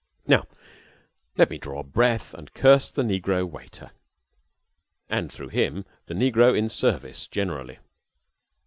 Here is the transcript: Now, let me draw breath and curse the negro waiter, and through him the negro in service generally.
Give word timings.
Now, 0.25 0.47
let 1.37 1.51
me 1.51 1.59
draw 1.59 1.83
breath 1.83 2.33
and 2.33 2.51
curse 2.55 2.89
the 2.89 3.03
negro 3.03 3.47
waiter, 3.47 3.91
and 5.09 5.31
through 5.31 5.49
him 5.49 5.85
the 6.07 6.15
negro 6.15 6.57
in 6.57 6.69
service 6.69 7.27
generally. 7.27 7.77